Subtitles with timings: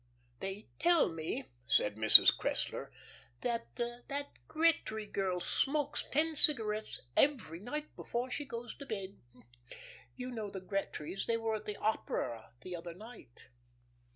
[0.39, 2.35] "They tell me," said Mrs.
[2.35, 2.89] Cressler,
[3.41, 9.19] "that that Gretry girl smokes ten cigarettes every night before she goes to bed.
[10.15, 13.49] You know the Gretrys they were at the opera the other night."